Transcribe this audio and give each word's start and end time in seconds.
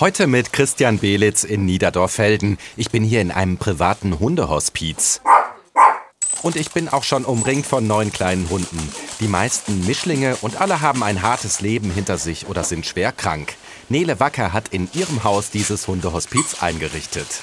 Heute 0.00 0.26
mit 0.26 0.54
Christian 0.54 0.98
Belitz 0.98 1.44
in 1.44 1.66
Niederdorfelden. 1.66 2.56
Ich 2.78 2.90
bin 2.90 3.04
hier 3.04 3.20
in 3.20 3.30
einem 3.30 3.58
privaten 3.58 4.18
Hundehospiz. 4.18 5.20
Und 6.40 6.56
ich 6.56 6.70
bin 6.70 6.88
auch 6.88 7.04
schon 7.04 7.26
umringt 7.26 7.66
von 7.66 7.86
neun 7.86 8.10
kleinen 8.10 8.48
Hunden. 8.48 8.78
Die 9.20 9.28
meisten 9.28 9.84
Mischlinge 9.84 10.36
und 10.40 10.58
alle 10.58 10.80
haben 10.80 11.02
ein 11.02 11.20
hartes 11.20 11.60
Leben 11.60 11.90
hinter 11.90 12.16
sich 12.16 12.48
oder 12.48 12.64
sind 12.64 12.86
schwer 12.86 13.12
krank. 13.12 13.56
Nele 13.90 14.18
Wacker 14.20 14.54
hat 14.54 14.68
in 14.68 14.88
ihrem 14.94 15.22
Haus 15.22 15.50
dieses 15.50 15.86
Hundehospiz 15.86 16.62
eingerichtet. 16.62 17.42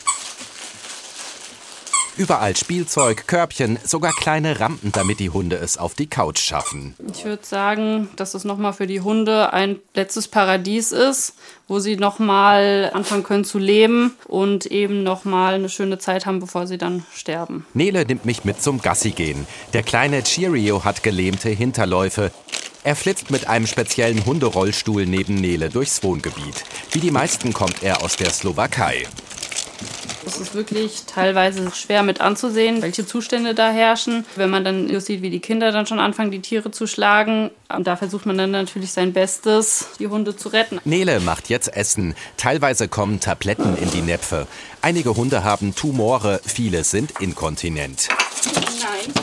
Überall 2.17 2.55
Spielzeug, 2.55 3.27
Körbchen, 3.27 3.77
sogar 3.83 4.11
kleine 4.11 4.59
Rampen, 4.59 4.91
damit 4.91 5.19
die 5.19 5.29
Hunde 5.29 5.57
es 5.57 5.77
auf 5.77 5.93
die 5.93 6.07
Couch 6.07 6.39
schaffen. 6.39 6.95
Ich 7.13 7.25
würde 7.25 7.45
sagen, 7.45 8.09
dass 8.15 8.33
es 8.33 8.43
nochmal 8.43 8.73
für 8.73 8.87
die 8.87 9.01
Hunde 9.01 9.53
ein 9.53 9.79
letztes 9.93 10.27
Paradies 10.27 10.91
ist, 10.91 11.35
wo 11.67 11.77
sie 11.77 11.95
nochmal 11.95 12.89
anfangen 12.91 13.21
können 13.21 13.45
zu 13.45 13.59
leben 13.59 14.15
und 14.25 14.65
eben 14.65 15.03
nochmal 15.03 15.53
eine 15.53 15.69
schöne 15.69 15.99
Zeit 15.99 16.25
haben, 16.25 16.39
bevor 16.39 16.65
sie 16.65 16.79
dann 16.79 17.05
sterben. 17.13 17.67
Nele 17.75 18.03
nimmt 18.03 18.25
mich 18.25 18.43
mit 18.43 18.63
zum 18.63 18.81
Gassi 18.81 19.11
gehen. 19.11 19.45
Der 19.73 19.83
kleine 19.83 20.23
Cheerio 20.23 20.83
hat 20.83 21.03
gelähmte 21.03 21.49
Hinterläufe. 21.49 22.31
Er 22.83 22.95
flitzt 22.95 23.29
mit 23.29 23.47
einem 23.47 23.67
speziellen 23.67 24.25
Hunderollstuhl 24.25 25.05
neben 25.05 25.35
Nele 25.35 25.69
durchs 25.69 26.01
Wohngebiet. 26.01 26.63
Wie 26.93 26.99
die 26.99 27.11
meisten 27.11 27.53
kommt 27.53 27.83
er 27.83 28.01
aus 28.01 28.15
der 28.15 28.31
Slowakei. 28.31 29.05
Es 30.27 30.41
ist 30.41 30.55
wirklich 30.55 31.03
teilweise 31.05 31.71
schwer 31.71 32.03
mit 32.03 32.19
anzusehen, 32.19 32.81
welche 32.81 33.05
Zustände 33.05 33.55
da 33.55 33.71
herrschen. 33.71 34.25
Wenn 34.35 34.49
man 34.49 34.65
dann 34.65 34.99
sieht, 34.99 35.21
wie 35.21 35.29
die 35.29 35.39
Kinder 35.39 35.71
dann 35.71 35.85
schon 35.85 35.99
anfangen, 35.99 36.31
die 36.31 36.41
Tiere 36.41 36.69
zu 36.69 36.85
schlagen, 36.85 37.49
da 37.79 37.95
versucht 37.95 38.25
man 38.25 38.37
dann 38.37 38.51
natürlich 38.51 38.91
sein 38.91 39.13
Bestes, 39.13 39.87
die 39.99 40.07
Hunde 40.07 40.35
zu 40.35 40.49
retten. 40.49 40.81
Nele 40.83 41.21
macht 41.21 41.47
jetzt 41.47 41.73
Essen. 41.73 42.13
Teilweise 42.35 42.89
kommen 42.89 43.21
Tabletten 43.21 43.77
in 43.77 43.89
die 43.91 44.01
Näpfe. 44.01 44.47
Einige 44.81 45.15
Hunde 45.15 45.45
haben 45.45 45.73
Tumore, 45.75 46.41
viele 46.45 46.83
sind 46.83 47.21
inkontinent. 47.21 48.09
Nein. 48.53 49.13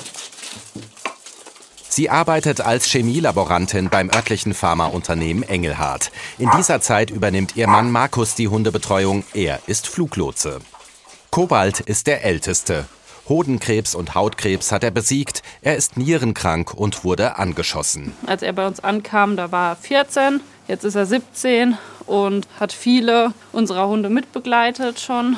Sie 1.87 2.09
arbeitet 2.09 2.63
als 2.63 2.87
Chemielaborantin 2.87 3.91
beim 3.91 4.11
örtlichen 4.11 4.55
Pharmaunternehmen 4.55 5.43
Engelhardt. 5.43 6.11
In 6.39 6.51
dieser 6.57 6.81
Zeit 6.81 7.11
übernimmt 7.11 7.57
ihr 7.57 7.69
Mann 7.69 7.93
Markus 7.93 8.35
die 8.35 8.49
Hundebetreuung. 8.49 9.23
Er 9.35 9.61
ist 9.67 9.87
Fluglotse. 9.87 10.61
Kobalt 11.35 11.81
ist 11.81 12.07
der 12.07 12.23
älteste. 12.23 12.85
Hodenkrebs 13.29 13.97
und 13.97 14.15
Hautkrebs 14.15 14.71
hat 14.71 14.85
er 14.85 14.93
besiegt. 14.93 15.43
Er 15.63 15.75
ist 15.75 15.97
nierenkrank 15.97 16.73
und 16.73 17.03
wurde 17.03 17.39
angeschossen. 17.39 18.13
Als 18.25 18.43
er 18.43 18.53
bei 18.53 18.65
uns 18.65 18.79
ankam, 18.79 19.37
da 19.37 19.51
war 19.51 19.73
er 19.73 19.75
14, 19.75 20.41
jetzt 20.69 20.85
ist 20.85 20.95
er 20.95 21.07
17 21.07 21.77
und 22.07 22.47
hat 22.61 22.73
viele 22.73 23.35
unserer 23.51 23.89
Hunde 23.89 24.11
mitbegleitet 24.11 25.01
schon. 25.01 25.37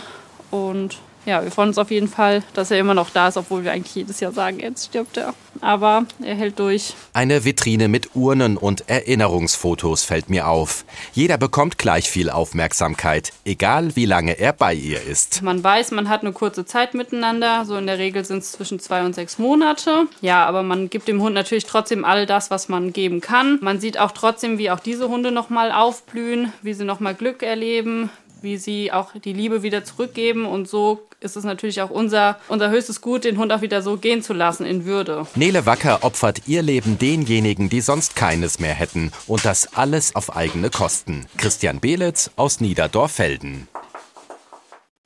Und 0.51 0.99
ja, 1.27 1.43
wir 1.43 1.51
freuen 1.51 1.69
uns 1.71 1.79
auf 1.79 1.91
jeden 1.91 2.09
Fall, 2.09 2.43
dass 2.55 2.71
er 2.71 2.79
immer 2.79 2.95
noch 2.95 3.11
da 3.11 3.29
ist, 3.29 3.37
obwohl 3.37 3.65
wir 3.65 3.73
eigentlich 3.73 3.95
jedes 3.95 4.21
Jahr 4.21 4.33
sagen, 4.33 4.61
jetzt 4.61 4.87
stirbt 4.87 5.17
er. 5.17 5.35
Aber 5.61 6.07
er 6.23 6.35
hält 6.35 6.59
durch. 6.59 6.95
Eine 7.13 7.45
Vitrine 7.45 7.89
mit 7.89 8.15
Urnen 8.15 8.57
und 8.57 8.89
Erinnerungsfotos 8.89 10.05
fällt 10.05 10.31
mir 10.31 10.47
auf. 10.49 10.85
Jeder 11.13 11.39
bekommt 11.39 11.79
gleich 11.79 12.09
viel 12.09 12.31
Aufmerksamkeit, 12.31 13.33
egal 13.45 13.97
wie 13.97 14.05
lange 14.05 14.39
er 14.39 14.53
bei 14.53 14.75
ihr 14.75 15.03
ist. 15.03 15.43
Man 15.43 15.65
weiß, 15.65 15.91
man 15.91 16.09
hat 16.09 16.21
eine 16.21 16.33
kurze 16.33 16.65
Zeit 16.65 16.95
miteinander. 16.95 17.65
So 17.65 17.77
in 17.77 17.87
der 17.87 17.99
Regel 17.99 18.25
sind 18.25 18.39
es 18.39 18.53
zwischen 18.53 18.79
zwei 18.79 19.05
und 19.05 19.15
sechs 19.15 19.39
Monate. 19.39 20.07
Ja, 20.21 20.47
aber 20.47 20.63
man 20.63 20.91
gibt 20.91 21.09
dem 21.09 21.21
Hund 21.21 21.35
natürlich 21.35 21.65
trotzdem 21.65 22.05
all 22.05 22.27
das, 22.27 22.51
was 22.51 22.69
man 22.69 22.93
geben 22.93 23.21
kann. 23.21 23.59
Man 23.63 23.81
sieht 23.81 23.99
auch 23.99 24.13
trotzdem, 24.13 24.59
wie 24.59 24.71
auch 24.71 24.81
diese 24.81 25.09
Hunde 25.09 25.33
nochmal 25.33 25.73
aufblühen, 25.73 26.53
wie 26.63 26.75
sie 26.75 26.85
nochmal 26.85 27.15
Glück 27.15 27.43
erleben, 27.43 28.11
wie 28.43 28.57
sie 28.57 28.93
auch 28.93 29.13
die 29.13 29.33
Liebe 29.33 29.63
wieder 29.63 29.85
zurückgeben. 29.85 30.47
Und 30.47 30.69
so 30.69 31.07
ist 31.21 31.37
es 31.37 31.45
natürlich 31.45 31.81
auch 31.83 31.91
unser, 31.91 32.39
unser 32.49 32.71
höchstes 32.71 33.01
Gut, 33.01 33.25
den 33.25 33.39
Hund 33.39 33.53
auch 33.53 33.63
wieder 33.63 33.83
so 33.83 33.97
gehen 33.97 34.23
zu 34.23 34.33
lassen 34.33 34.67
in 34.67 34.85
Würde. 34.85 35.27
Nele 35.35 35.67
Wacker 35.67 36.05
opfert 36.05 36.43
ihr 36.47 36.63
Leben 36.63 36.99
denjenigen, 36.99 37.69
die 37.69 37.81
sonst 37.81 38.17
keines 38.17 38.59
mehr 38.59 38.75
hätten. 38.75 39.13
Und 39.27 39.45
das 39.45 39.75
alles 39.75 40.15
auf 40.15 40.37
eigene 40.37 40.71
Kosten. 40.71 41.27
Christian 41.37 41.81
Belitz 41.81 42.31
aus 42.37 42.61
Niederdorfelden. 42.61 43.69